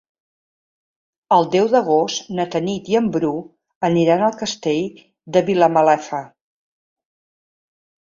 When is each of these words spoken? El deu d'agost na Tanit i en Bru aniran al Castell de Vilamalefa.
El 1.35 1.43
deu 1.55 1.67
d'agost 1.73 2.31
na 2.39 2.45
Tanit 2.55 2.89
i 2.93 2.97
en 2.99 3.09
Bru 3.15 3.29
aniran 3.89 4.23
al 4.29 4.33
Castell 4.39 4.97
de 5.37 5.45
Vilamalefa. 5.51 6.23